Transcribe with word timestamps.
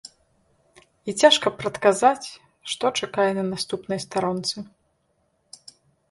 І 1.11 1.13
цяжка 1.23 1.47
прадказаць, 1.59 2.27
што 2.73 2.91
чакае 3.01 3.25
на 3.39 3.43
наступнай 3.51 3.99
старонцы. 4.05 4.57